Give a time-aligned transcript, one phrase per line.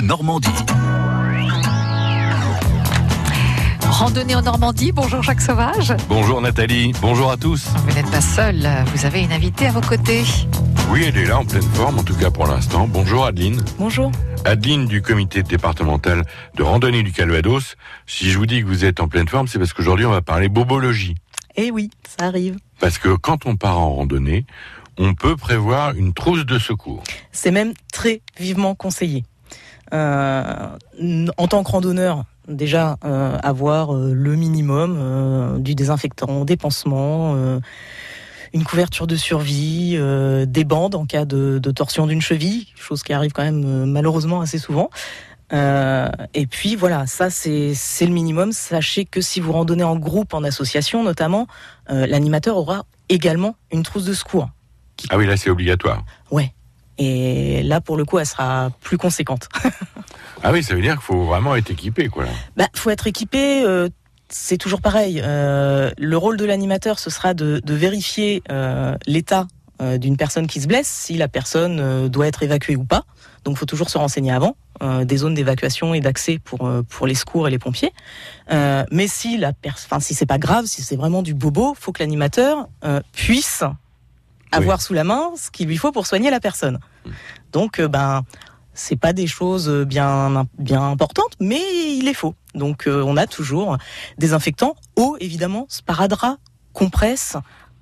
[0.00, 0.48] Bleu Normandie.
[3.82, 5.94] Randonnée en Normandie, bonjour Jacques Sauvage.
[6.08, 7.66] Bonjour Nathalie, bonjour à tous.
[7.86, 10.22] Vous n'êtes pas seul, vous avez une invitée à vos côtés.
[10.90, 12.88] Oui, elle est là en pleine forme, en tout cas pour l'instant.
[12.88, 13.62] Bonjour Adeline.
[13.78, 14.10] Bonjour.
[14.44, 16.24] Adeline du comité départemental
[16.54, 17.76] de randonnée du Calvados.
[18.06, 20.22] Si je vous dis que vous êtes en pleine forme, c'est parce qu'aujourd'hui on va
[20.22, 21.14] parler bobologie.
[21.56, 22.56] Eh oui, ça arrive.
[22.78, 24.46] Parce que quand on part en randonnée,
[24.98, 27.02] on peut prévoir une trousse de secours.
[27.32, 29.24] C'est même très vivement conseillé.
[29.92, 30.76] Euh,
[31.36, 37.34] en tant que randonneur, déjà euh, avoir euh, le minimum du désinfectant, des pansements,
[38.52, 43.02] une couverture de survie, euh, des bandes en cas de, de torsion d'une cheville, chose
[43.02, 44.90] qui arrive quand même euh, malheureusement assez souvent.
[45.52, 48.52] Euh, et puis voilà, ça c'est le minimum.
[48.52, 51.48] Sachez que si vous randonnez en groupe, en association notamment,
[51.88, 54.48] l'animateur aura également une trousse de secours.
[55.08, 56.04] Ah oui, là c'est obligatoire.
[56.30, 56.52] Ouais.
[57.00, 59.48] Et là, pour le coup, elle sera plus conséquente.
[60.42, 62.24] Ah oui, ça veut dire qu'il faut vraiment être équipé, quoi.
[62.56, 63.62] Bah, faut être équipé.
[63.62, 63.90] euh,
[64.30, 65.20] c'est toujours pareil.
[65.22, 69.48] Euh, le rôle de l'animateur, ce sera de, de vérifier euh, l'état
[69.98, 73.04] d'une personne qui se blesse, si la personne doit être évacuée ou pas.
[73.44, 77.06] Donc, faut toujours se renseigner avant euh, des zones d'évacuation et d'accès pour euh, pour
[77.06, 77.92] les secours et les pompiers.
[78.50, 81.92] Euh, mais si la enfin, si c'est pas grave, si c'est vraiment du bobo, faut
[81.92, 82.66] que l'animateur
[83.12, 83.62] puisse
[84.52, 86.78] avoir sous la main ce qu'il lui faut pour soigner la personne.
[87.52, 88.24] Donc, euh, ben,
[88.74, 91.60] c'est pas des choses bien bien importantes, mais
[91.96, 92.34] il les faut.
[92.54, 93.78] Donc, euh, on a toujours
[94.18, 96.38] des infectants, eau évidemment, sparadrap,
[96.72, 97.36] compresse,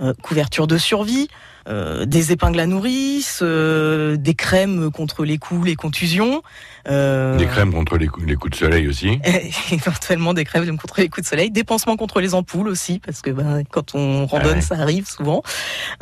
[0.00, 1.28] euh, couverture de survie,
[1.68, 6.42] euh, des épingles à nourrice, euh, des crèmes contre les coups, les contusions.
[6.88, 9.20] euh, Des crèmes contre les coups, les coups de soleil aussi.
[9.72, 13.20] éventuellement des crèmes contre les coups de soleil, des pansements contre les ampoules aussi, parce
[13.22, 14.60] que ben, quand on randonne, Ouais.
[14.60, 15.42] ça arrive souvent.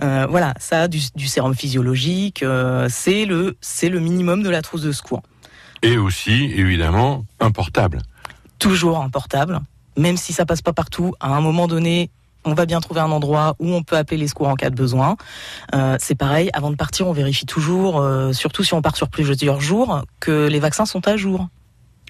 [0.01, 2.45] Voilà, ça, du, du sérum physiologique,
[2.89, 5.23] c'est le, c'est le minimum de la trousse de secours.
[5.83, 8.01] Et aussi, évidemment, un portable.
[8.59, 9.61] Toujours un portable,
[9.97, 12.11] même si ça passe pas partout, à un moment donné,
[12.49, 14.75] on va bien trouver un endroit où on peut appeler les secours en cas de
[14.75, 15.17] besoin.
[15.75, 19.09] Euh, c'est pareil, avant de partir, on vérifie toujours, euh, surtout si on part sur
[19.09, 21.49] plusieurs jours, que les vaccins sont à jour.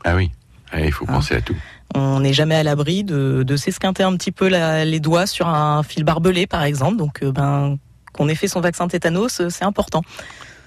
[0.05, 0.31] Ah oui,
[0.71, 1.13] Ah, il faut Ah.
[1.15, 1.57] penser à tout.
[1.95, 5.49] On n'est jamais à l'abri de, de s'esquinter un petit peu la- les doigts sur
[5.49, 6.97] un fil barbelé, par exemple.
[6.99, 7.79] Donc, euh, ben,
[8.13, 10.03] qu'on ait fait son vaccin tétanos, c'est important.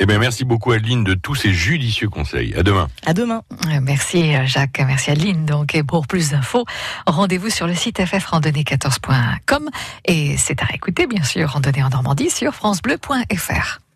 [0.04, 2.56] Eh bien, merci beaucoup Adeline de tous ces judicieux conseils.
[2.56, 2.88] À demain.
[3.06, 3.44] À demain.
[3.84, 5.46] Merci Jacques, merci Adeline.
[5.46, 6.66] Donc, pour plus d'infos,
[7.06, 9.70] rendez-vous sur le site ffrandonnée14.com
[10.06, 13.82] et c'est à réécouter bien sûr, randonnée en Normandie sur francebleu.fr.